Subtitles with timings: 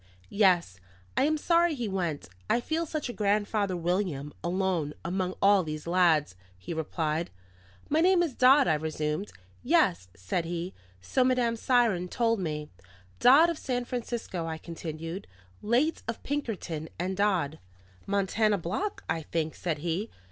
[0.31, 0.79] "Yes,
[1.15, 5.85] I am sorry he went; I feel such a Grandfather William, alone among all these
[5.85, 7.29] lads," he replied.
[7.87, 9.31] "My name is Dodd," I resumed.
[9.61, 12.71] "Yes," said he, "so Madame Siron told me."
[13.19, 15.27] "Dodd, of San Francisco," I continued.
[15.61, 17.59] "Late of Pinkerton and Dodd."
[18.07, 20.09] "Montana Block, I think?" said he.